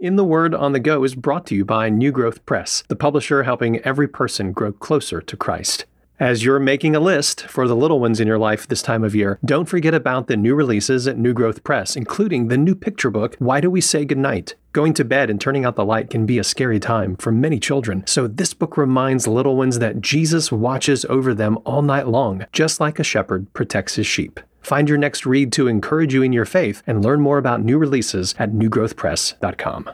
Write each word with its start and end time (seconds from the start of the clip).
In 0.00 0.16
the 0.16 0.24
Word 0.24 0.54
on 0.54 0.72
the 0.72 0.80
Go 0.80 1.04
is 1.04 1.14
brought 1.14 1.44
to 1.48 1.54
you 1.54 1.62
by 1.62 1.90
New 1.90 2.10
Growth 2.10 2.46
Press, 2.46 2.82
the 2.88 2.96
publisher 2.96 3.42
helping 3.42 3.80
every 3.80 4.08
person 4.08 4.50
grow 4.50 4.72
closer 4.72 5.20
to 5.20 5.36
Christ. 5.36 5.84
As 6.18 6.42
you're 6.42 6.58
making 6.58 6.96
a 6.96 7.00
list 7.00 7.42
for 7.42 7.68
the 7.68 7.76
little 7.76 8.00
ones 8.00 8.18
in 8.18 8.26
your 8.26 8.38
life 8.38 8.66
this 8.66 8.80
time 8.80 9.04
of 9.04 9.14
year, 9.14 9.38
don't 9.44 9.68
forget 9.68 9.92
about 9.92 10.26
the 10.26 10.38
new 10.38 10.54
releases 10.54 11.06
at 11.06 11.18
New 11.18 11.34
Growth 11.34 11.62
Press, 11.64 11.96
including 11.96 12.48
the 12.48 12.56
new 12.56 12.74
picture 12.74 13.10
book, 13.10 13.36
Why 13.40 13.60
Do 13.60 13.68
We 13.68 13.82
Say 13.82 14.06
Goodnight? 14.06 14.54
Going 14.72 14.94
to 14.94 15.04
bed 15.04 15.28
and 15.28 15.38
turning 15.38 15.66
out 15.66 15.76
the 15.76 15.84
light 15.84 16.08
can 16.08 16.24
be 16.24 16.38
a 16.38 16.44
scary 16.44 16.80
time 16.80 17.14
for 17.16 17.30
many 17.30 17.60
children, 17.60 18.02
so 18.06 18.26
this 18.26 18.54
book 18.54 18.78
reminds 18.78 19.28
little 19.28 19.54
ones 19.54 19.80
that 19.80 20.00
Jesus 20.00 20.50
watches 20.50 21.04
over 21.10 21.34
them 21.34 21.58
all 21.66 21.82
night 21.82 22.08
long, 22.08 22.46
just 22.54 22.80
like 22.80 22.98
a 22.98 23.04
shepherd 23.04 23.52
protects 23.52 23.96
his 23.96 24.06
sheep. 24.06 24.40
Find 24.60 24.88
your 24.88 24.98
next 24.98 25.26
read 25.26 25.52
to 25.52 25.68
encourage 25.68 26.14
you 26.14 26.22
in 26.22 26.32
your 26.32 26.44
faith 26.44 26.82
and 26.86 27.04
learn 27.04 27.20
more 27.20 27.38
about 27.38 27.62
new 27.62 27.78
releases 27.78 28.34
at 28.38 28.52
newgrowthpress.com. 28.52 29.90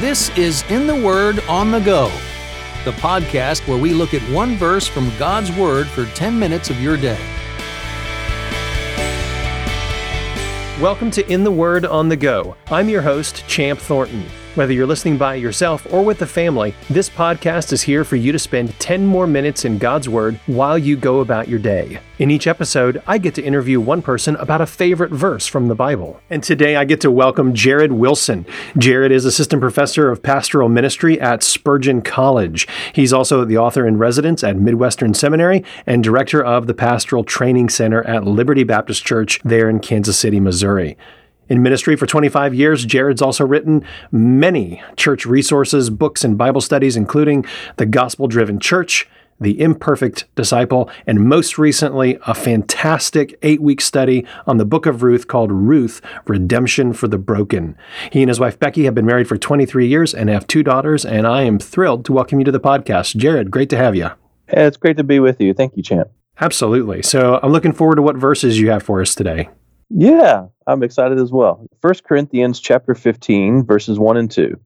This 0.00 0.28
is 0.38 0.62
In 0.70 0.86
the 0.86 0.94
Word 0.94 1.40
on 1.48 1.72
the 1.72 1.80
Go, 1.80 2.12
the 2.84 2.92
podcast 2.92 3.66
where 3.66 3.78
we 3.78 3.92
look 3.92 4.14
at 4.14 4.22
one 4.30 4.56
verse 4.56 4.86
from 4.86 5.10
God's 5.18 5.50
Word 5.52 5.88
for 5.88 6.04
10 6.14 6.38
minutes 6.38 6.70
of 6.70 6.80
your 6.80 6.96
day. 6.96 7.18
Welcome 10.80 11.10
to 11.12 11.26
In 11.32 11.42
the 11.42 11.50
Word 11.50 11.86
on 11.86 12.08
the 12.10 12.16
Go. 12.16 12.54
I'm 12.66 12.90
your 12.90 13.00
host, 13.00 13.46
Champ 13.48 13.80
Thornton. 13.80 14.26
Whether 14.56 14.72
you're 14.72 14.86
listening 14.86 15.18
by 15.18 15.34
yourself 15.34 15.86
or 15.92 16.02
with 16.02 16.18
the 16.18 16.26
family, 16.26 16.74
this 16.88 17.10
podcast 17.10 17.74
is 17.74 17.82
here 17.82 18.04
for 18.04 18.16
you 18.16 18.32
to 18.32 18.38
spend 18.38 18.72
10 18.80 19.04
more 19.04 19.26
minutes 19.26 19.66
in 19.66 19.76
God's 19.76 20.08
Word 20.08 20.40
while 20.46 20.78
you 20.78 20.96
go 20.96 21.20
about 21.20 21.46
your 21.46 21.58
day. 21.58 22.00
In 22.18 22.30
each 22.30 22.46
episode, 22.46 23.02
I 23.06 23.18
get 23.18 23.34
to 23.34 23.42
interview 23.42 23.80
one 23.80 24.00
person 24.00 24.34
about 24.36 24.62
a 24.62 24.66
favorite 24.66 25.12
verse 25.12 25.46
from 25.46 25.68
the 25.68 25.74
Bible. 25.74 26.22
And 26.30 26.42
today 26.42 26.74
I 26.74 26.86
get 26.86 27.02
to 27.02 27.10
welcome 27.10 27.52
Jared 27.52 27.92
Wilson. 27.92 28.46
Jared 28.78 29.12
is 29.12 29.26
assistant 29.26 29.60
professor 29.60 30.10
of 30.10 30.22
pastoral 30.22 30.70
ministry 30.70 31.20
at 31.20 31.42
Spurgeon 31.42 32.00
College. 32.00 32.66
He's 32.94 33.12
also 33.12 33.44
the 33.44 33.58
author 33.58 33.86
in 33.86 33.98
residence 33.98 34.42
at 34.42 34.56
Midwestern 34.56 35.12
Seminary 35.12 35.66
and 35.84 36.02
director 36.02 36.42
of 36.42 36.66
the 36.66 36.72
Pastoral 36.72 37.24
Training 37.24 37.68
Center 37.68 38.02
at 38.04 38.24
Liberty 38.24 38.64
Baptist 38.64 39.04
Church 39.04 39.38
there 39.44 39.68
in 39.68 39.80
Kansas 39.80 40.18
City, 40.18 40.40
Missouri. 40.40 40.96
In 41.48 41.62
ministry 41.62 41.94
for 41.94 42.06
25 42.06 42.54
years, 42.54 42.84
Jared's 42.84 43.22
also 43.22 43.46
written 43.46 43.84
many 44.10 44.82
church 44.96 45.24
resources, 45.26 45.90
books, 45.90 46.24
and 46.24 46.36
Bible 46.36 46.60
studies, 46.60 46.96
including 46.96 47.46
The 47.76 47.86
Gospel 47.86 48.26
Driven 48.26 48.58
Church, 48.58 49.08
The 49.40 49.60
Imperfect 49.60 50.24
Disciple, 50.34 50.90
and 51.06 51.20
most 51.20 51.56
recently, 51.56 52.18
a 52.26 52.34
fantastic 52.34 53.38
eight 53.42 53.62
week 53.62 53.80
study 53.80 54.26
on 54.48 54.56
the 54.56 54.64
book 54.64 54.86
of 54.86 55.04
Ruth 55.04 55.28
called 55.28 55.52
Ruth 55.52 56.00
Redemption 56.26 56.92
for 56.92 57.06
the 57.06 57.18
Broken. 57.18 57.76
He 58.10 58.22
and 58.22 58.28
his 58.28 58.40
wife 58.40 58.58
Becky 58.58 58.84
have 58.84 58.96
been 58.96 59.06
married 59.06 59.28
for 59.28 59.38
23 59.38 59.86
years 59.86 60.14
and 60.14 60.28
have 60.28 60.48
two 60.48 60.64
daughters, 60.64 61.04
and 61.04 61.28
I 61.28 61.42
am 61.42 61.60
thrilled 61.60 62.04
to 62.06 62.12
welcome 62.12 62.40
you 62.40 62.44
to 62.44 62.52
the 62.52 62.58
podcast. 62.58 63.14
Jared, 63.14 63.52
great 63.52 63.70
to 63.70 63.76
have 63.76 63.94
you. 63.94 64.10
Hey, 64.48 64.66
it's 64.66 64.76
great 64.76 64.96
to 64.96 65.04
be 65.04 65.20
with 65.20 65.40
you. 65.40 65.54
Thank 65.54 65.76
you, 65.76 65.84
Champ. 65.84 66.10
Absolutely. 66.40 67.02
So 67.02 67.38
I'm 67.40 67.52
looking 67.52 67.72
forward 67.72 67.96
to 67.96 68.02
what 68.02 68.16
verses 68.16 68.58
you 68.58 68.70
have 68.70 68.82
for 68.82 69.00
us 69.00 69.14
today. 69.14 69.48
Yeah, 69.88 70.46
I'm 70.66 70.82
excited 70.82 71.18
as 71.18 71.30
well. 71.30 71.66
1 71.80 71.94
Corinthians 72.04 72.60
chapter 72.60 72.94
15 72.94 73.64
verses 73.64 73.98
1 73.98 74.16
and 74.16 74.30
2. 74.30 74.58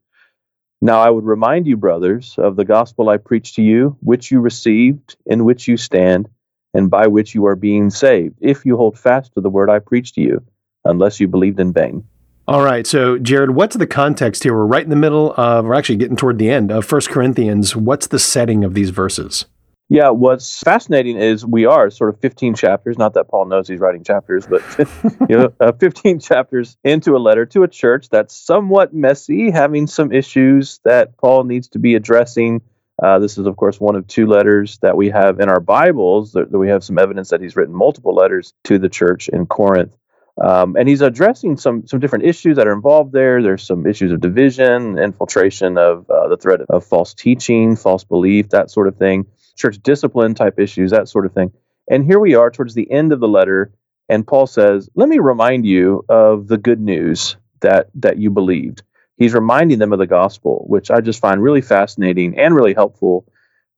Now 0.80 1.00
I 1.00 1.10
would 1.10 1.24
remind 1.24 1.66
you 1.66 1.76
brothers 1.76 2.36
of 2.38 2.56
the 2.56 2.64
gospel 2.64 3.10
I 3.10 3.18
preached 3.18 3.56
to 3.56 3.62
you, 3.62 3.98
which 4.00 4.30
you 4.30 4.40
received, 4.40 5.16
in 5.26 5.44
which 5.44 5.68
you 5.68 5.76
stand, 5.76 6.28
and 6.72 6.88
by 6.88 7.06
which 7.06 7.34
you 7.34 7.46
are 7.46 7.56
being 7.56 7.90
saved, 7.90 8.36
if 8.40 8.64
you 8.64 8.76
hold 8.76 8.98
fast 8.98 9.34
to 9.34 9.40
the 9.40 9.50
word 9.50 9.68
I 9.68 9.78
preached 9.78 10.14
to 10.14 10.22
you, 10.22 10.42
unless 10.84 11.20
you 11.20 11.28
believed 11.28 11.60
in 11.60 11.72
vain. 11.72 12.04
All 12.48 12.62
right. 12.64 12.86
So, 12.86 13.18
Jared, 13.18 13.50
what's 13.50 13.76
the 13.76 13.86
context 13.86 14.42
here? 14.42 14.54
We're 14.54 14.64
right 14.64 14.82
in 14.82 14.90
the 14.90 14.96
middle 14.96 15.34
of, 15.34 15.66
we're 15.66 15.74
actually 15.74 15.96
getting 15.96 16.16
toward 16.16 16.38
the 16.38 16.50
end 16.50 16.72
of 16.72 16.90
1 16.90 17.02
Corinthians. 17.02 17.76
What's 17.76 18.06
the 18.06 18.18
setting 18.18 18.64
of 18.64 18.74
these 18.74 18.90
verses? 18.90 19.44
Yeah, 19.92 20.10
what's 20.10 20.60
fascinating 20.60 21.16
is 21.16 21.44
we 21.44 21.66
are 21.66 21.90
sort 21.90 22.14
of 22.14 22.20
15 22.20 22.54
chapters, 22.54 22.96
not 22.96 23.14
that 23.14 23.26
Paul 23.26 23.46
knows 23.46 23.66
he's 23.66 23.80
writing 23.80 24.04
chapters, 24.04 24.46
but 24.46 24.62
you 25.28 25.36
know, 25.36 25.52
uh, 25.58 25.72
15 25.72 26.20
chapters 26.20 26.76
into 26.84 27.16
a 27.16 27.18
letter 27.18 27.44
to 27.46 27.64
a 27.64 27.68
church 27.68 28.08
that's 28.08 28.32
somewhat 28.32 28.94
messy, 28.94 29.50
having 29.50 29.88
some 29.88 30.12
issues 30.12 30.78
that 30.84 31.16
Paul 31.16 31.42
needs 31.42 31.66
to 31.70 31.80
be 31.80 31.96
addressing. 31.96 32.62
Uh, 33.02 33.18
this 33.18 33.36
is, 33.36 33.46
of 33.46 33.56
course, 33.56 33.80
one 33.80 33.96
of 33.96 34.06
two 34.06 34.28
letters 34.28 34.78
that 34.78 34.96
we 34.96 35.10
have 35.10 35.40
in 35.40 35.48
our 35.48 35.58
Bibles. 35.58 36.34
That, 36.34 36.52
that 36.52 36.58
we 36.58 36.68
have 36.68 36.84
some 36.84 36.96
evidence 36.96 37.30
that 37.30 37.40
he's 37.40 37.56
written 37.56 37.74
multiple 37.74 38.14
letters 38.14 38.54
to 38.64 38.78
the 38.78 38.88
church 38.88 39.28
in 39.28 39.46
Corinth. 39.46 39.96
Um, 40.40 40.76
and 40.76 40.88
he's 40.88 41.00
addressing 41.00 41.56
some 41.56 41.88
some 41.88 41.98
different 41.98 42.26
issues 42.26 42.58
that 42.58 42.68
are 42.68 42.72
involved 42.72 43.12
there. 43.12 43.42
There's 43.42 43.64
some 43.64 43.84
issues 43.86 44.12
of 44.12 44.20
division, 44.20 44.98
infiltration 45.00 45.78
of 45.78 46.08
uh, 46.08 46.28
the 46.28 46.36
threat 46.36 46.60
of 46.68 46.84
false 46.84 47.12
teaching, 47.12 47.74
false 47.74 48.04
belief, 48.04 48.50
that 48.50 48.70
sort 48.70 48.86
of 48.86 48.96
thing 48.96 49.26
church 49.60 49.78
discipline 49.82 50.34
type 50.34 50.58
issues, 50.58 50.90
that 50.90 51.08
sort 51.08 51.26
of 51.26 51.32
thing. 51.32 51.52
And 51.88 52.04
here 52.04 52.18
we 52.18 52.34
are 52.34 52.50
towards 52.50 52.74
the 52.74 52.90
end 52.90 53.12
of 53.12 53.20
the 53.20 53.28
letter, 53.28 53.72
and 54.08 54.26
Paul 54.26 54.46
says, 54.46 54.88
"Let 54.94 55.08
me 55.08 55.18
remind 55.18 55.66
you 55.66 56.04
of 56.08 56.48
the 56.48 56.58
good 56.58 56.80
news 56.80 57.36
that 57.60 57.90
that 57.94 58.18
you 58.18 58.30
believed." 58.30 58.82
He's 59.16 59.34
reminding 59.34 59.78
them 59.78 59.92
of 59.92 59.98
the 59.98 60.06
gospel, 60.06 60.64
which 60.66 60.90
I 60.90 61.00
just 61.00 61.20
find 61.20 61.42
really 61.42 61.60
fascinating 61.60 62.38
and 62.38 62.54
really 62.54 62.74
helpful. 62.74 63.26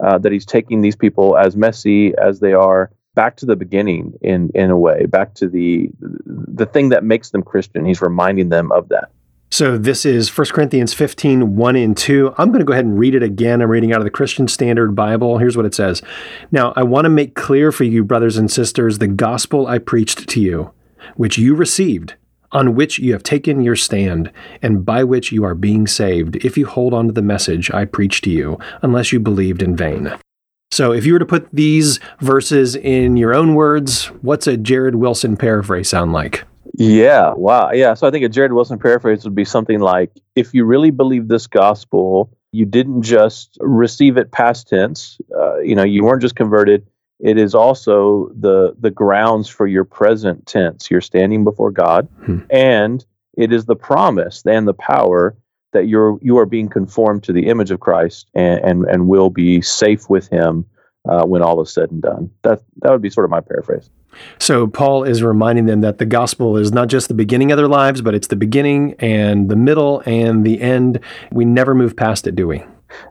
Uh, 0.00 0.18
that 0.18 0.32
he's 0.32 0.46
taking 0.46 0.80
these 0.80 0.96
people, 0.96 1.36
as 1.36 1.56
messy 1.56 2.12
as 2.16 2.40
they 2.40 2.52
are, 2.52 2.90
back 3.14 3.36
to 3.36 3.46
the 3.46 3.56
beginning 3.56 4.14
in 4.20 4.50
in 4.54 4.70
a 4.70 4.76
way, 4.76 5.06
back 5.06 5.34
to 5.34 5.48
the 5.48 5.90
the 6.00 6.66
thing 6.66 6.88
that 6.90 7.04
makes 7.04 7.30
them 7.30 7.42
Christian. 7.42 7.84
He's 7.84 8.02
reminding 8.02 8.48
them 8.48 8.72
of 8.72 8.88
that. 8.88 9.10
So 9.52 9.76
this 9.76 10.06
is 10.06 10.34
1 10.34 10.46
Corinthians 10.46 10.94
15, 10.94 11.56
1 11.56 11.76
and 11.76 11.94
2. 11.94 12.34
I'm 12.38 12.48
going 12.48 12.60
to 12.60 12.64
go 12.64 12.72
ahead 12.72 12.86
and 12.86 12.98
read 12.98 13.14
it 13.14 13.22
again. 13.22 13.60
I'm 13.60 13.68
reading 13.68 13.92
out 13.92 13.98
of 13.98 14.04
the 14.04 14.10
Christian 14.10 14.48
Standard 14.48 14.94
Bible. 14.94 15.36
Here's 15.36 15.58
what 15.58 15.66
it 15.66 15.74
says. 15.74 16.00
Now, 16.50 16.72
I 16.74 16.84
want 16.84 17.04
to 17.04 17.10
make 17.10 17.34
clear 17.34 17.70
for 17.70 17.84
you, 17.84 18.02
brothers 18.02 18.38
and 18.38 18.50
sisters, 18.50 18.96
the 18.96 19.08
gospel 19.08 19.66
I 19.66 19.76
preached 19.76 20.26
to 20.26 20.40
you, 20.40 20.72
which 21.16 21.36
you 21.36 21.54
received, 21.54 22.14
on 22.52 22.74
which 22.74 22.98
you 22.98 23.12
have 23.12 23.22
taken 23.22 23.60
your 23.60 23.76
stand, 23.76 24.32
and 24.62 24.86
by 24.86 25.04
which 25.04 25.32
you 25.32 25.44
are 25.44 25.54
being 25.54 25.86
saved, 25.86 26.36
if 26.36 26.56
you 26.56 26.64
hold 26.64 26.94
on 26.94 27.08
to 27.08 27.12
the 27.12 27.20
message 27.20 27.70
I 27.72 27.84
preached 27.84 28.24
to 28.24 28.30
you, 28.30 28.58
unless 28.80 29.12
you 29.12 29.20
believed 29.20 29.62
in 29.62 29.76
vain. 29.76 30.14
So, 30.70 30.92
if 30.94 31.04
you 31.04 31.12
were 31.12 31.18
to 31.18 31.26
put 31.26 31.50
these 31.52 32.00
verses 32.20 32.74
in 32.74 33.18
your 33.18 33.34
own 33.34 33.54
words, 33.54 34.06
what's 34.22 34.46
a 34.46 34.56
Jared 34.56 34.94
Wilson 34.94 35.36
paraphrase 35.36 35.90
sound 35.90 36.14
like? 36.14 36.46
Yeah, 36.82 37.32
wow. 37.34 37.70
Yeah, 37.72 37.94
so 37.94 38.06
I 38.06 38.10
think 38.10 38.24
a 38.24 38.28
Jared 38.28 38.52
Wilson 38.52 38.78
paraphrase 38.78 39.24
would 39.24 39.34
be 39.34 39.44
something 39.44 39.80
like 39.80 40.10
if 40.34 40.52
you 40.52 40.64
really 40.64 40.90
believe 40.90 41.28
this 41.28 41.46
gospel, 41.46 42.36
you 42.50 42.66
didn't 42.66 43.02
just 43.02 43.56
receive 43.60 44.16
it 44.16 44.32
past 44.32 44.68
tense, 44.68 45.18
uh, 45.36 45.60
you 45.60 45.74
know, 45.74 45.84
you 45.84 46.02
weren't 46.04 46.22
just 46.22 46.36
converted, 46.36 46.86
it 47.20 47.38
is 47.38 47.54
also 47.54 48.30
the 48.38 48.74
the 48.80 48.90
grounds 48.90 49.48
for 49.48 49.66
your 49.66 49.84
present 49.84 50.44
tense. 50.46 50.90
You're 50.90 51.00
standing 51.00 51.44
before 51.44 51.70
God 51.70 52.08
hmm. 52.24 52.40
and 52.50 53.04
it 53.38 53.52
is 53.52 53.64
the 53.64 53.76
promise 53.76 54.42
and 54.44 54.66
the 54.66 54.74
power 54.74 55.36
that 55.72 55.86
you're 55.86 56.18
you 56.20 56.36
are 56.38 56.46
being 56.46 56.68
conformed 56.68 57.22
to 57.24 57.32
the 57.32 57.46
image 57.46 57.70
of 57.70 57.78
Christ 57.78 58.26
and 58.34 58.60
and, 58.64 58.84
and 58.86 59.06
will 59.06 59.30
be 59.30 59.62
safe 59.62 60.10
with 60.10 60.28
him 60.28 60.66
uh, 61.08 61.24
when 61.24 61.42
all 61.42 61.60
is 61.60 61.72
said 61.72 61.90
and 61.90 62.02
done. 62.02 62.30
That 62.42 62.62
that 62.78 62.90
would 62.90 63.02
be 63.02 63.10
sort 63.10 63.24
of 63.24 63.30
my 63.30 63.40
paraphrase. 63.40 63.90
So 64.38 64.66
Paul 64.66 65.04
is 65.04 65.22
reminding 65.22 65.66
them 65.66 65.80
that 65.80 65.98
the 65.98 66.04
gospel 66.04 66.56
is 66.56 66.70
not 66.70 66.88
just 66.88 67.08
the 67.08 67.14
beginning 67.14 67.50
of 67.50 67.56
their 67.56 67.68
lives, 67.68 68.02
but 68.02 68.14
it's 68.14 68.28
the 68.28 68.36
beginning 68.36 68.94
and 68.98 69.48
the 69.48 69.56
middle 69.56 70.02
and 70.04 70.44
the 70.44 70.60
end. 70.60 71.00
We 71.30 71.44
never 71.46 71.74
move 71.74 71.96
past 71.96 72.26
it, 72.26 72.36
do 72.36 72.46
we? 72.46 72.62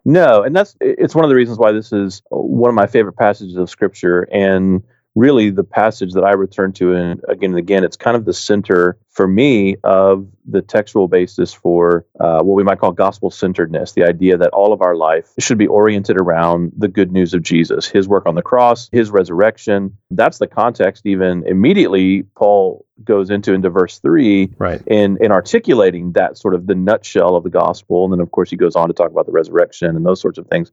No, 0.06 0.44
and 0.44 0.56
that's 0.56 0.76
it's 0.80 1.16
one 1.16 1.26
of 1.26 1.30
the 1.30 1.36
reasons 1.36 1.58
why 1.58 1.72
this 1.72 1.92
is 1.92 2.22
one 2.30 2.70
of 2.70 2.76
my 2.76 2.88
favorite 2.88 3.14
passages 3.14 3.56
of 3.56 3.70
scripture 3.70 4.24
and 4.32 4.84
really 5.16 5.50
the 5.50 5.64
passage 5.64 6.14
that 6.14 6.24
I 6.24 6.32
return 6.32 6.72
to 6.74 6.94
and 6.94 7.22
again 7.28 7.52
and 7.52 7.60
again. 7.60 7.84
It's 7.84 7.98
kind 7.98 8.16
of 8.16 8.26
the 8.26 8.34
center 8.34 8.98
for 9.10 9.28
me 9.28 9.76
of 9.84 10.28
the 10.46 10.62
textual 10.62 11.08
basis 11.08 11.54
for 11.54 12.06
uh, 12.20 12.42
what 12.42 12.56
we 12.56 12.64
might 12.64 12.80
call 12.80 12.92
gospel 12.94 13.30
centeredness 13.30 13.92
the 13.92 14.04
idea 14.04 14.38
that 14.38 14.50
all 14.52 14.72
of 14.72 14.82
our 14.82 14.96
life 14.96 15.30
should 15.38 15.58
be 15.58 15.68
oriented 15.68 16.18
around 16.20 16.72
the 16.78 16.88
good 16.88 17.12
news 17.12 17.34
of 17.34 17.44
Jesus, 17.44 17.88
his 17.88 18.08
work 18.08 18.26
on 18.26 18.36
the 18.36 18.42
cross, 18.42 18.90
his 18.92 19.12
resurrection. 19.12 19.98
That's 20.12 20.38
the 20.38 20.48
context, 20.48 21.06
even 21.06 21.44
immediately, 21.46 22.24
Paul 22.36 22.86
goes 23.04 23.30
into 23.30 23.54
into 23.54 23.70
verse 23.70 24.00
three 24.00 24.54
right. 24.60 24.82
in, 24.86 25.18
in 25.22 25.32
articulating 25.32 26.12
that 26.14 26.38
sort 26.38 26.54
of 26.54 26.68
the 26.68 26.76
nutshell 26.76 27.36
of 27.36 27.44
the 27.44 27.50
gospel. 27.50 28.06
And 28.06 28.14
then, 28.14 28.20
of 28.20 28.32
course, 28.32 28.50
he 28.50 28.56
goes 28.56 28.76
on 28.76 28.88
to 28.88 28.94
talk 28.94 29.12
about 29.12 29.26
the 29.26 29.32
resurrection 29.32 29.96
and 29.96 30.06
those 30.06 30.22
sorts 30.22 30.38
of 30.38 30.48
things. 30.48 30.72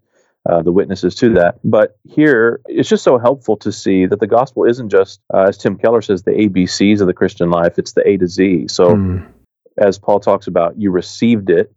Uh, 0.49 0.62
the 0.62 0.73
witnesses 0.73 1.15
to 1.15 1.35
that. 1.35 1.59
But 1.62 1.99
here, 2.05 2.62
it's 2.65 2.89
just 2.89 3.05
so 3.05 3.19
helpful 3.19 3.59
to 3.59 3.71
see 3.71 4.06
that 4.06 4.19
the 4.19 4.27
gospel 4.27 4.65
isn't 4.65 4.89
just, 4.89 5.21
uh, 5.35 5.43
as 5.43 5.59
Tim 5.59 5.77
Keller 5.77 6.00
says, 6.00 6.23
the 6.23 6.31
ABCs 6.31 7.03
of 7.03 7.06
the 7.06 7.12
Christian 7.12 7.50
life, 7.50 7.79
it's 7.79 7.93
the 7.93 8.09
A 8.09 8.17
to 8.17 8.27
Z. 8.27 8.69
So, 8.69 8.97
mm. 8.97 9.31
as 9.77 9.99
Paul 9.99 10.21
talks 10.21 10.47
about, 10.47 10.81
you 10.81 10.91
received 10.91 11.50
it, 11.50 11.71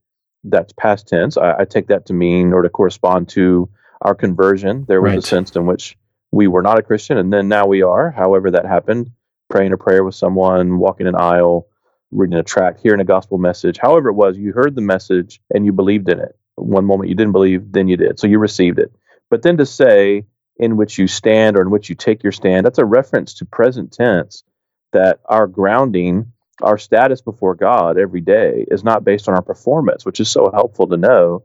that's 0.46 0.72
past 0.72 1.10
tense. 1.10 1.36
I, 1.36 1.60
I, 1.60 1.66
take 1.66 1.88
that 1.88 2.06
to 2.06 2.14
mean 2.14 2.54
or 2.54 2.62
to 2.62 2.70
correspond 2.70 3.28
to 3.30 3.70
our 4.04 4.16
conversion. 4.16 4.86
There 4.88 5.02
was 5.02 5.10
right. 5.10 5.20
a 5.20 5.22
sense 5.22 5.54
in 5.58 5.66
which 5.66 5.98
we 6.32 6.48
were 6.48 6.62
not 6.62 6.80
a 6.80 6.82
Christian, 6.82 7.18
and 7.18 7.32
then 7.32 7.50
now 7.50 7.68
we 7.68 7.82
are, 7.82 8.10
however 8.10 8.52
that 8.52 8.66
happened. 8.66 9.12
praying 9.50 9.74
a 9.74 9.78
prayer 9.78 10.06
with 10.06 10.16
someone, 10.16 10.78
walking 10.78 11.08
an 11.08 11.16
aisle, 11.16 11.68
reading 12.12 12.40
a 12.40 12.44
tract, 12.44 12.80
hearing 12.82 13.02
a 13.02 13.06
gospel 13.06 13.38
message, 13.38 13.78
however 13.78 14.10
it 14.10 14.14
was, 14.14 14.38
you 14.38 14.54
heard 14.54 14.76
the 14.76 14.82
message 14.82 15.42
and 15.54 15.66
you 15.66 15.74
believed 15.74 16.08
in 16.08 16.20
it. 16.20 16.38
One 16.62 16.86
moment 16.86 17.10
you 17.10 17.16
didn't 17.16 17.34
believe, 17.34 17.72
then 17.72 17.88
you 17.88 17.98
did. 17.98 18.20
So 18.20 18.28
you 18.28 18.40
received 18.40 18.80
it. 18.80 18.92
But 19.30 19.44
then 19.44 19.58
to 19.58 19.66
say 19.66 20.26
in 20.58 20.78
which 20.78 20.98
you 20.98 21.08
stand 21.08 21.58
or 21.58 21.62
in 21.62 21.72
which 21.72 21.90
you 21.90 21.96
take 21.96 22.24
your 22.24 22.32
stand, 22.32 22.66
that's 22.66 22.78
a 22.78 22.86
reference 22.86 23.34
to 23.36 23.46
present 23.46 23.92
tense 23.92 24.44
that 24.92 25.20
our 25.26 25.48
grounding, 25.48 26.32
our 26.62 26.78
status 26.78 27.22
before 27.22 27.56
God 27.56 27.98
every 27.98 28.22
day 28.22 28.66
is 28.70 28.84
not 28.84 29.04
based 29.04 29.28
on 29.28 29.36
our 29.36 29.42
performance, 29.42 30.06
which 30.06 30.20
is 30.20 30.30
so 30.30 30.52
helpful 30.54 30.88
to 30.88 30.98
know 30.98 31.44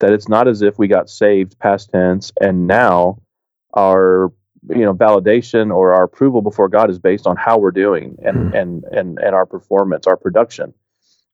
that 0.00 0.12
it's 0.12 0.28
not 0.28 0.48
as 0.48 0.62
if 0.62 0.78
we 0.78 0.88
got 0.88 1.08
saved 1.08 1.58
past 1.58 1.90
tense 1.90 2.32
and 2.40 2.66
now 2.66 3.20
our 3.76 4.32
you 4.68 4.84
know 4.84 4.94
validation 4.94 5.74
or 5.74 5.92
our 5.92 6.04
approval 6.04 6.42
before 6.42 6.68
God 6.68 6.90
is 6.90 6.98
based 6.98 7.26
on 7.26 7.36
how 7.36 7.58
we're 7.58 7.70
doing 7.70 8.16
and 8.22 8.52
mm. 8.52 8.60
and 8.60 8.84
and 8.84 9.18
and 9.18 9.34
our 9.34 9.46
performance, 9.46 10.06
our 10.06 10.16
production. 10.16 10.74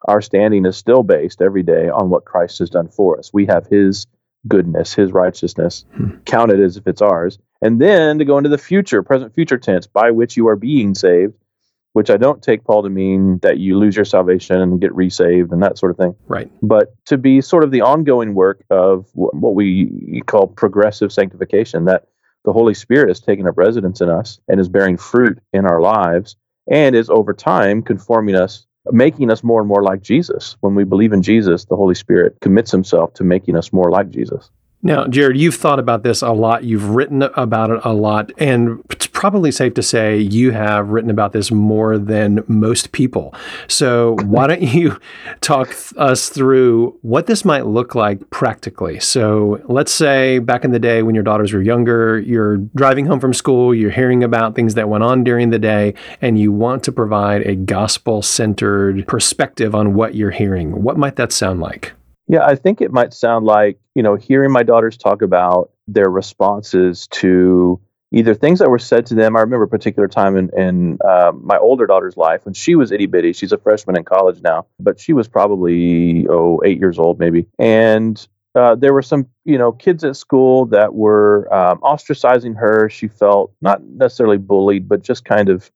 Our 0.04 0.20
standing 0.20 0.66
is 0.66 0.76
still 0.76 1.02
based 1.02 1.42
every 1.42 1.62
day 1.62 1.88
on 1.88 2.10
what 2.10 2.24
Christ 2.24 2.58
has 2.58 2.70
done 2.70 2.88
for 2.88 3.18
us. 3.18 3.32
We 3.32 3.46
have 3.46 3.66
His 3.66 4.06
goodness, 4.46 4.94
His 4.94 5.12
righteousness, 5.12 5.84
mm. 5.98 6.24
counted 6.24 6.60
as 6.60 6.76
if 6.76 6.86
it's 6.86 7.02
ours, 7.02 7.38
and 7.62 7.80
then 7.80 8.18
to 8.18 8.24
go 8.24 8.38
into 8.38 8.50
the 8.50 8.58
future, 8.58 9.02
present 9.02 9.34
future 9.34 9.58
tense, 9.58 9.86
by 9.86 10.10
which 10.10 10.36
you 10.36 10.48
are 10.48 10.56
being 10.56 10.94
saved, 10.94 11.34
which 11.94 12.10
I 12.10 12.18
don't 12.18 12.42
take 12.42 12.62
Paul 12.62 12.82
to 12.82 12.90
mean 12.90 13.38
that 13.38 13.58
you 13.58 13.78
lose 13.78 13.96
your 13.96 14.04
salvation 14.04 14.60
and 14.60 14.80
get 14.80 14.94
resaved 14.94 15.50
and 15.50 15.62
that 15.62 15.78
sort 15.78 15.90
of 15.90 15.96
thing. 15.96 16.14
Right. 16.28 16.50
But 16.62 16.94
to 17.06 17.16
be 17.16 17.40
sort 17.40 17.64
of 17.64 17.70
the 17.70 17.80
ongoing 17.80 18.34
work 18.34 18.62
of 18.68 19.08
what 19.14 19.54
we 19.54 20.22
call 20.26 20.46
progressive 20.46 21.10
sanctification, 21.10 21.86
that 21.86 22.06
the 22.44 22.52
Holy 22.52 22.74
Spirit 22.74 23.08
has 23.08 23.20
taken 23.20 23.46
up 23.48 23.56
residence 23.56 24.02
in 24.02 24.10
us 24.10 24.38
and 24.46 24.60
is 24.60 24.68
bearing 24.68 24.98
fruit 24.98 25.38
in 25.54 25.64
our 25.64 25.80
lives 25.80 26.36
and 26.70 26.94
is 26.94 27.08
over 27.08 27.32
time 27.32 27.82
conforming 27.82 28.34
us, 28.34 28.65
making 28.90 29.30
us 29.30 29.42
more 29.42 29.60
and 29.60 29.68
more 29.68 29.82
like 29.82 30.02
Jesus. 30.02 30.56
When 30.60 30.74
we 30.74 30.84
believe 30.84 31.12
in 31.12 31.22
Jesus, 31.22 31.64
the 31.64 31.76
Holy 31.76 31.94
Spirit 31.94 32.36
commits 32.40 32.70
himself 32.70 33.14
to 33.14 33.24
making 33.24 33.56
us 33.56 33.72
more 33.72 33.90
like 33.90 34.10
Jesus. 34.10 34.50
Now, 34.82 35.06
Jared, 35.08 35.36
you've 35.36 35.54
thought 35.56 35.78
about 35.78 36.02
this 36.02 36.22
a 36.22 36.30
lot. 36.30 36.64
You've 36.64 36.90
written 36.90 37.22
about 37.22 37.70
it 37.70 37.80
a 37.84 37.92
lot. 37.92 38.30
And 38.38 38.82
probably 39.16 39.50
safe 39.50 39.72
to 39.72 39.82
say 39.82 40.18
you 40.18 40.50
have 40.50 40.90
written 40.90 41.08
about 41.08 41.32
this 41.32 41.50
more 41.50 41.96
than 41.96 42.44
most 42.48 42.92
people. 42.92 43.34
So, 43.66 44.14
why 44.26 44.46
don't 44.46 44.60
you 44.60 44.98
talk 45.40 45.74
us 45.96 46.28
through 46.28 46.98
what 47.00 47.26
this 47.26 47.42
might 47.42 47.64
look 47.64 47.94
like 47.94 48.28
practically? 48.28 49.00
So, 49.00 49.58
let's 49.68 49.90
say 49.90 50.38
back 50.38 50.66
in 50.66 50.70
the 50.70 50.78
day 50.78 51.02
when 51.02 51.14
your 51.14 51.24
daughters 51.24 51.54
were 51.54 51.62
younger, 51.62 52.20
you're 52.20 52.58
driving 52.76 53.06
home 53.06 53.18
from 53.18 53.32
school, 53.32 53.74
you're 53.74 53.90
hearing 53.90 54.22
about 54.22 54.54
things 54.54 54.74
that 54.74 54.90
went 54.90 55.02
on 55.02 55.24
during 55.24 55.48
the 55.48 55.58
day, 55.58 55.94
and 56.20 56.38
you 56.38 56.52
want 56.52 56.84
to 56.84 56.92
provide 56.92 57.40
a 57.46 57.56
gospel 57.56 58.20
centered 58.20 59.08
perspective 59.08 59.74
on 59.74 59.94
what 59.94 60.14
you're 60.14 60.30
hearing. 60.30 60.82
What 60.82 60.98
might 60.98 61.16
that 61.16 61.32
sound 61.32 61.60
like? 61.60 61.94
Yeah, 62.28 62.44
I 62.44 62.54
think 62.54 62.82
it 62.82 62.92
might 62.92 63.14
sound 63.14 63.46
like, 63.46 63.78
you 63.94 64.02
know, 64.02 64.16
hearing 64.16 64.52
my 64.52 64.62
daughters 64.62 64.98
talk 64.98 65.22
about 65.22 65.70
their 65.88 66.10
responses 66.10 67.06
to 67.12 67.80
either 68.12 68.34
things 68.34 68.58
that 68.58 68.70
were 68.70 68.78
said 68.78 69.06
to 69.06 69.14
them. 69.14 69.36
I 69.36 69.40
remember 69.40 69.64
a 69.64 69.68
particular 69.68 70.08
time 70.08 70.36
in, 70.36 70.50
in 70.56 70.98
uh, 71.04 71.32
my 71.34 71.58
older 71.58 71.86
daughter's 71.86 72.16
life 72.16 72.44
when 72.44 72.54
she 72.54 72.74
was 72.74 72.92
itty 72.92 73.06
bitty. 73.06 73.32
She's 73.32 73.52
a 73.52 73.58
freshman 73.58 73.96
in 73.96 74.04
college 74.04 74.40
now, 74.42 74.66
but 74.78 75.00
she 75.00 75.12
was 75.12 75.28
probably, 75.28 76.26
oh, 76.28 76.60
eight 76.64 76.78
years 76.78 76.98
old 76.98 77.18
maybe. 77.18 77.46
And 77.58 78.26
uh, 78.54 78.74
there 78.74 78.94
were 78.94 79.02
some, 79.02 79.26
you 79.44 79.58
know, 79.58 79.72
kids 79.72 80.02
at 80.04 80.16
school 80.16 80.66
that 80.66 80.94
were 80.94 81.52
um, 81.52 81.78
ostracizing 81.80 82.56
her. 82.56 82.88
She 82.88 83.08
felt 83.08 83.52
not 83.60 83.82
necessarily 83.84 84.38
bullied, 84.38 84.88
but 84.88 85.02
just 85.02 85.24
kind 85.24 85.48
of 85.48 85.70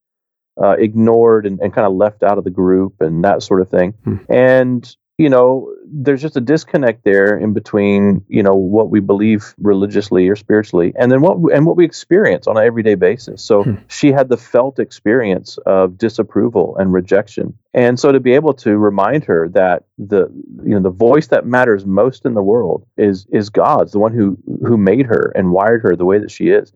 uh, 0.63 0.77
ignored 0.79 1.47
and, 1.47 1.61
and 1.61 1.75
kind 1.75 1.87
of 1.87 1.93
left 1.95 2.23
out 2.23 2.39
of 2.39 2.45
the 2.45 2.51
group 2.51 3.01
and 3.01 3.25
that 3.25 3.43
sort 3.43 3.61
of 3.61 3.69
thing. 3.69 3.93
Hmm. 4.05 4.17
And 4.29 4.97
you 5.21 5.29
know, 5.29 5.71
there's 5.85 6.23
just 6.23 6.39
a 6.39 6.41
disconnect 6.41 7.05
there 7.05 7.37
in 7.37 7.53
between, 7.53 8.25
you 8.29 8.43
know, 8.43 8.55
what 8.55 8.89
we 8.89 9.01
believe 9.01 9.55
religiously 9.59 10.27
or 10.27 10.35
spiritually, 10.35 10.95
and 10.99 11.13
then 11.13 11.21
what 11.21 11.37
and 11.53 11.67
what 11.67 11.77
we 11.77 11.85
experience 11.85 12.47
on 12.47 12.57
an 12.57 12.65
everyday 12.65 12.95
basis. 12.95 13.45
So 13.45 13.65
hmm. 13.65 13.75
she 13.89 14.13
had 14.13 14.31
the 14.31 14.39
felt 14.39 14.79
experience 14.79 15.59
of 15.67 15.99
disapproval 15.99 16.75
and 16.79 16.95
rejection, 16.95 17.53
and 17.75 18.01
so 18.01 18.13
to 18.13 18.19
be 18.19 18.33
able 18.33 18.55
to 18.55 18.79
remind 18.79 19.25
her 19.25 19.51
that 19.51 19.85
the 19.99 20.31
you 20.65 20.71
know 20.71 20.81
the 20.81 20.89
voice 20.89 21.27
that 21.27 21.45
matters 21.45 21.85
most 21.85 22.25
in 22.25 22.33
the 22.33 22.43
world 22.43 22.87
is 22.97 23.27
is 23.31 23.51
God's, 23.51 23.93
the 23.93 23.99
one 23.99 24.15
who 24.15 24.39
who 24.67 24.79
made 24.79 25.05
her 25.05 25.33
and 25.35 25.53
wired 25.53 25.83
her 25.83 25.97
the 25.97 26.07
way 26.07 26.19
that 26.19 26.31
she 26.31 26.49
is, 26.49 26.73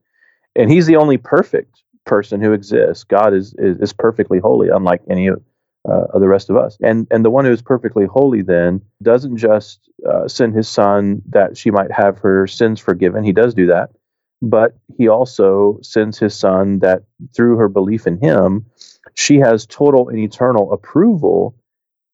and 0.55 0.71
He's 0.71 0.85
the 0.85 0.97
only 0.97 1.17
perfect 1.17 1.83
person 2.05 2.43
who 2.43 2.53
exists. 2.53 3.05
God 3.05 3.33
is 3.33 3.55
is, 3.57 3.79
is 3.79 3.95
perfectly 3.95 4.39
holy, 4.39 4.69
unlike 4.69 5.01
any 5.09 5.29
of 5.29 5.43
uh, 5.89 6.05
of 6.13 6.21
the 6.21 6.29
rest 6.29 6.51
of 6.51 6.57
us. 6.57 6.77
And 6.83 7.07
and 7.11 7.25
the 7.25 7.31
one 7.31 7.45
who 7.45 7.53
is 7.53 7.63
perfectly 7.63 8.07
holy 8.07 8.43
then 8.43 8.83
doesn't 9.03 9.37
just 9.37 9.91
uh, 10.09 10.29
send 10.29 10.55
his 10.55 10.69
son 10.69 11.23
that 11.31 11.57
she 11.57 11.71
might 11.71 11.93
have 11.93 12.19
her 12.19 12.47
sins 12.47 12.81
forgiven. 12.81 13.25
He 13.25 13.33
does 13.33 13.55
do 13.55 13.67
that, 13.67 13.91
but 14.43 14.77
he 14.97 15.09
also 15.09 15.79
sends 15.83 16.19
his 16.19 16.35
son 16.35 16.79
that 16.81 17.03
through 17.35 17.57
her 17.57 17.69
belief 17.69 18.07
in 18.07 18.19
him, 18.19 18.67
she 19.15 19.39
has 19.39 19.67
total 19.67 20.09
and 20.09 20.19
eternal 20.19 20.73
approval 20.73 21.55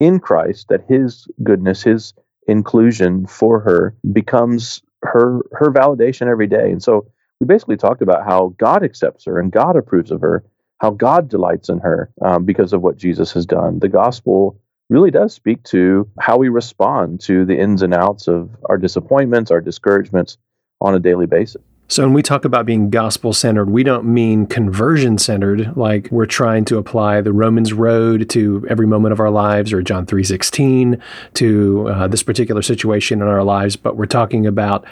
in 0.01 0.19
Christ. 0.19 0.69
That 0.69 0.85
his 0.89 1.29
goodness, 1.43 1.83
his 1.83 2.13
inclusion 2.47 3.27
for 3.27 3.61
her 3.61 3.95
becomes 4.13 4.83
her 5.03 5.41
her 5.53 5.73
validation 5.73 6.27
every 6.27 6.47
day. 6.47 6.71
And 6.71 6.83
so 6.83 7.07
we 7.41 7.47
basically 7.47 7.77
talked 7.77 8.03
about 8.03 8.25
how 8.25 8.55
God 8.59 8.85
accepts 8.85 9.25
her 9.25 9.39
and 9.39 9.51
God 9.51 9.77
approves 9.77 10.11
of 10.11 10.21
her 10.21 10.45
how 10.81 10.91
God 10.91 11.29
delights 11.29 11.69
in 11.69 11.79
her 11.79 12.11
um, 12.23 12.45
because 12.45 12.73
of 12.73 12.83
what 12.83 12.97
Jesus 12.97 13.33
has 13.33 13.47
done. 13.47 13.79
The 13.79 13.89
gospel 13.89 14.59
really 14.89 15.11
does 15.11 15.33
speak 15.33 15.63
to 15.65 16.09
how 16.19 16.37
we 16.37 16.49
respond 16.49 17.21
to 17.21 17.45
the 17.45 17.59
ins 17.59 17.83
and 17.83 17.95
outs 17.95 18.29
of 18.29 18.51
our 18.69 18.77
disappointments, 18.77 19.51
our 19.51 19.61
discouragements 19.61 20.37
on 20.81 20.95
a 20.95 20.99
daily 20.99 21.27
basis. 21.27 21.63
So 21.91 22.05
when 22.05 22.13
we 22.13 22.23
talk 22.23 22.45
about 22.45 22.67
being 22.67 22.89
gospel 22.89 23.33
centered, 23.33 23.69
we 23.69 23.83
don't 23.83 24.05
mean 24.05 24.47
conversion 24.47 25.19
centered, 25.19 25.77
like 25.77 26.09
we're 26.13 26.25
trying 26.25 26.65
to 26.67 26.79
apply 26.79 27.21
the 27.21 27.33
Romans 27.33 27.73
road 27.73 28.31
to 28.31 28.65
every 28.71 28.87
moment 28.87 29.13
of 29.13 29.19
our 29.19 29.29
lives 29.29 29.73
or 29.73 29.83
John 29.83 30.07
3:16 30.07 31.01
to 31.35 31.89
uh, 31.89 32.07
this 32.07 32.23
particular 32.23 32.63
situation 32.63 33.21
in 33.21 33.27
our 33.27 33.43
lives, 33.43 33.75
but 33.75 33.97
we're 33.97 34.07
talking 34.07 34.47
about 34.47 34.85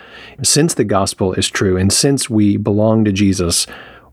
since 0.42 0.74
the 0.74 0.82
gospel 0.82 1.34
is 1.34 1.48
true 1.48 1.76
and 1.76 1.92
since 1.92 2.28
we 2.28 2.56
belong 2.56 3.04
to 3.04 3.12
Jesus, 3.12 3.68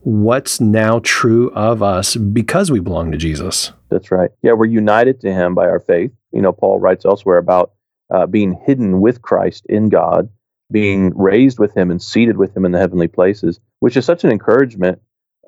what's 0.06 0.60
now 0.60 1.00
true 1.00 1.50
of 1.50 1.82
us 1.82 2.14
because 2.14 2.70
we 2.70 2.78
belong 2.78 3.10
to 3.10 3.18
Jesus. 3.18 3.72
That's 3.88 4.12
right. 4.12 4.30
Yeah, 4.40 4.52
we're 4.52 4.66
united 4.66 5.20
to 5.22 5.32
him 5.32 5.52
by 5.56 5.66
our 5.66 5.80
faith. 5.80 6.12
You 6.30 6.42
know, 6.42 6.52
Paul 6.52 6.78
writes 6.78 7.04
elsewhere 7.04 7.38
about 7.38 7.72
uh, 8.14 8.26
being 8.26 8.56
hidden 8.64 9.00
with 9.00 9.20
Christ 9.20 9.66
in 9.68 9.88
God, 9.88 10.28
being 10.70 11.10
raised 11.16 11.58
with 11.58 11.76
him 11.76 11.90
and 11.90 12.00
seated 12.00 12.36
with 12.36 12.56
him 12.56 12.64
in 12.64 12.70
the 12.70 12.78
heavenly 12.78 13.08
places, 13.08 13.58
which 13.80 13.96
is 13.96 14.04
such 14.04 14.22
an 14.22 14.30
encouragement 14.30 15.00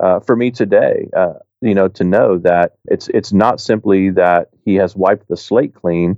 uh, 0.02 0.18
for 0.18 0.34
me 0.34 0.50
today. 0.50 1.08
Uh, 1.16 1.34
you 1.60 1.74
know, 1.74 1.86
to 1.86 2.02
know 2.02 2.38
that 2.38 2.72
it's 2.86 3.06
it's 3.14 3.32
not 3.32 3.60
simply 3.60 4.10
that 4.10 4.48
he 4.64 4.74
has 4.74 4.96
wiped 4.96 5.28
the 5.28 5.36
slate 5.36 5.72
clean 5.72 6.16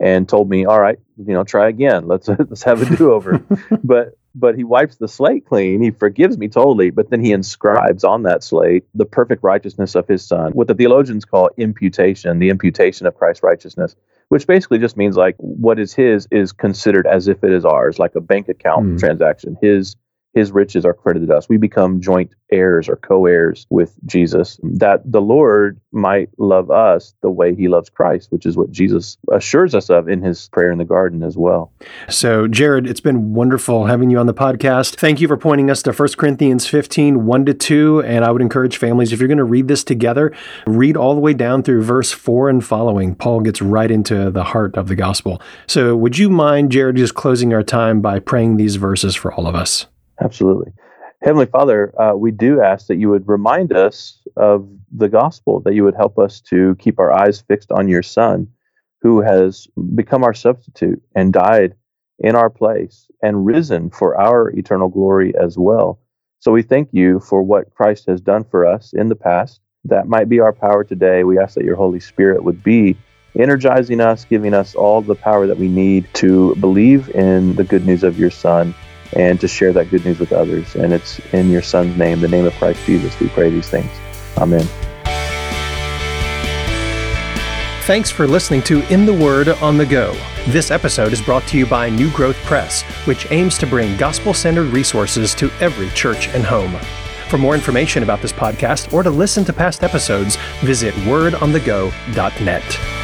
and 0.00 0.26
told 0.26 0.48
me, 0.48 0.64
"All 0.64 0.80
right, 0.80 0.98
you 1.18 1.34
know, 1.34 1.44
try 1.44 1.68
again. 1.68 2.08
Let's 2.08 2.26
let's 2.48 2.62
have 2.62 2.80
a 2.80 2.96
do 2.96 3.12
over." 3.12 3.44
but 3.84 4.16
but 4.34 4.56
he 4.56 4.64
wipes 4.64 4.96
the 4.96 5.08
slate 5.08 5.46
clean. 5.46 5.82
He 5.82 5.90
forgives 5.90 6.38
me 6.38 6.48
totally, 6.48 6.90
but 6.90 7.10
then 7.10 7.22
he 7.22 7.32
inscribes 7.32 8.04
on 8.04 8.22
that 8.24 8.42
slate 8.42 8.84
the 8.94 9.04
perfect 9.04 9.42
righteousness 9.42 9.94
of 9.94 10.08
his 10.08 10.24
son, 10.24 10.52
what 10.52 10.68
the 10.68 10.74
theologians 10.74 11.24
call 11.24 11.50
imputation, 11.56 12.38
the 12.38 12.50
imputation 12.50 13.06
of 13.06 13.16
Christ's 13.16 13.42
righteousness, 13.42 13.94
which 14.28 14.46
basically 14.46 14.78
just 14.78 14.96
means 14.96 15.16
like 15.16 15.36
what 15.38 15.78
is 15.78 15.92
his 15.92 16.26
is 16.30 16.52
considered 16.52 17.06
as 17.06 17.28
if 17.28 17.44
it 17.44 17.52
is 17.52 17.64
ours, 17.64 17.98
like 17.98 18.14
a 18.14 18.20
bank 18.20 18.48
account 18.48 18.86
mm. 18.86 18.98
transaction. 18.98 19.56
His 19.60 19.96
his 20.34 20.52
riches 20.52 20.84
are 20.84 20.94
credited 20.94 21.28
to 21.28 21.36
us. 21.36 21.48
We 21.48 21.56
become 21.56 22.00
joint 22.00 22.34
heirs 22.50 22.88
or 22.88 22.96
co 22.96 23.26
heirs 23.26 23.66
with 23.70 23.94
Jesus, 24.06 24.58
that 24.62 25.00
the 25.10 25.20
Lord 25.20 25.80
might 25.90 26.30
love 26.38 26.70
us 26.70 27.14
the 27.22 27.30
way 27.30 27.54
he 27.54 27.68
loves 27.68 27.90
Christ, 27.90 28.30
which 28.30 28.46
is 28.46 28.56
what 28.56 28.70
Jesus 28.70 29.18
assures 29.30 29.74
us 29.74 29.90
of 29.90 30.08
in 30.08 30.22
his 30.22 30.48
prayer 30.48 30.70
in 30.70 30.78
the 30.78 30.84
garden 30.84 31.22
as 31.22 31.36
well. 31.36 31.72
So, 32.08 32.48
Jared, 32.48 32.86
it's 32.86 33.00
been 33.00 33.34
wonderful 33.34 33.86
having 33.86 34.10
you 34.10 34.18
on 34.18 34.26
the 34.26 34.34
podcast. 34.34 34.96
Thank 34.96 35.20
you 35.20 35.28
for 35.28 35.36
pointing 35.36 35.70
us 35.70 35.82
to 35.82 35.92
1 35.92 36.08
Corinthians 36.16 36.66
15, 36.66 37.26
1 37.26 37.46
to 37.46 37.54
2. 37.54 38.02
And 38.02 38.24
I 38.24 38.30
would 38.30 38.42
encourage 38.42 38.76
families, 38.76 39.12
if 39.12 39.20
you're 39.20 39.28
going 39.28 39.38
to 39.38 39.44
read 39.44 39.68
this 39.68 39.84
together, 39.84 40.32
read 40.66 40.96
all 40.96 41.14
the 41.14 41.20
way 41.20 41.34
down 41.34 41.62
through 41.62 41.82
verse 41.82 42.10
4 42.10 42.48
and 42.48 42.64
following. 42.64 43.14
Paul 43.14 43.40
gets 43.40 43.60
right 43.60 43.90
into 43.90 44.30
the 44.30 44.44
heart 44.44 44.76
of 44.76 44.88
the 44.88 44.96
gospel. 44.96 45.40
So, 45.66 45.94
would 45.96 46.18
you 46.18 46.30
mind, 46.30 46.72
Jared, 46.72 46.96
just 46.96 47.14
closing 47.14 47.52
our 47.52 47.62
time 47.62 48.00
by 48.00 48.18
praying 48.18 48.56
these 48.56 48.76
verses 48.76 49.14
for 49.14 49.32
all 49.32 49.46
of 49.46 49.54
us? 49.54 49.86
Absolutely. 50.22 50.72
Heavenly 51.22 51.46
Father, 51.46 52.00
uh, 52.00 52.14
we 52.14 52.30
do 52.32 52.60
ask 52.60 52.88
that 52.88 52.96
you 52.96 53.08
would 53.10 53.28
remind 53.28 53.72
us 53.72 54.20
of 54.36 54.68
the 54.90 55.08
gospel, 55.08 55.60
that 55.60 55.74
you 55.74 55.84
would 55.84 55.94
help 55.94 56.18
us 56.18 56.40
to 56.40 56.74
keep 56.76 56.98
our 56.98 57.12
eyes 57.12 57.40
fixed 57.40 57.70
on 57.70 57.88
your 57.88 58.02
Son, 58.02 58.48
who 59.02 59.20
has 59.20 59.68
become 59.94 60.24
our 60.24 60.34
substitute 60.34 61.02
and 61.14 61.32
died 61.32 61.74
in 62.18 62.34
our 62.34 62.50
place 62.50 63.08
and 63.22 63.46
risen 63.46 63.90
for 63.90 64.20
our 64.20 64.50
eternal 64.50 64.88
glory 64.88 65.32
as 65.40 65.56
well. 65.56 66.00
So 66.40 66.50
we 66.50 66.62
thank 66.62 66.88
you 66.92 67.20
for 67.20 67.42
what 67.42 67.72
Christ 67.74 68.06
has 68.08 68.20
done 68.20 68.44
for 68.44 68.66
us 68.66 68.92
in 68.92 69.08
the 69.08 69.16
past 69.16 69.60
that 69.84 70.08
might 70.08 70.28
be 70.28 70.40
our 70.40 70.52
power 70.52 70.84
today. 70.84 71.24
We 71.24 71.38
ask 71.38 71.54
that 71.54 71.64
your 71.64 71.76
Holy 71.76 72.00
Spirit 72.00 72.42
would 72.44 72.62
be 72.62 72.96
energizing 73.38 74.00
us, 74.00 74.24
giving 74.24 74.54
us 74.54 74.74
all 74.74 75.02
the 75.02 75.14
power 75.14 75.46
that 75.46 75.58
we 75.58 75.68
need 75.68 76.08
to 76.14 76.54
believe 76.56 77.08
in 77.10 77.54
the 77.54 77.64
good 77.64 77.86
news 77.86 78.02
of 78.02 78.18
your 78.18 78.30
Son 78.30 78.74
and 79.14 79.40
to 79.40 79.48
share 79.48 79.72
that 79.72 79.90
good 79.90 80.04
news 80.04 80.18
with 80.18 80.32
others. 80.32 80.74
And 80.74 80.92
it's 80.92 81.18
in 81.32 81.50
your 81.50 81.62
Son's 81.62 81.96
name, 81.96 82.20
the 82.20 82.28
name 82.28 82.46
of 82.46 82.54
Christ 82.54 82.84
Jesus, 82.86 83.18
we 83.20 83.28
pray 83.28 83.50
these 83.50 83.68
things. 83.68 83.90
Amen. 84.38 84.66
Thanks 87.84 88.10
for 88.10 88.28
listening 88.28 88.62
to 88.62 88.80
In 88.92 89.06
the 89.06 89.12
Word 89.12 89.48
on 89.48 89.76
the 89.76 89.84
Go. 89.84 90.14
This 90.46 90.70
episode 90.70 91.12
is 91.12 91.20
brought 91.20 91.46
to 91.48 91.58
you 91.58 91.66
by 91.66 91.90
New 91.90 92.12
Growth 92.12 92.36
Press, 92.44 92.82
which 93.06 93.26
aims 93.32 93.58
to 93.58 93.66
bring 93.66 93.96
gospel 93.96 94.32
centered 94.32 94.68
resources 94.68 95.34
to 95.34 95.50
every 95.60 95.90
church 95.90 96.28
and 96.28 96.44
home. 96.44 96.78
For 97.28 97.38
more 97.38 97.54
information 97.54 98.04
about 98.04 98.22
this 98.22 98.32
podcast 98.32 98.92
or 98.92 99.02
to 99.02 99.10
listen 99.10 99.44
to 99.46 99.52
past 99.52 99.82
episodes, 99.82 100.36
visit 100.60 100.94
wordonthego.net. 100.94 103.01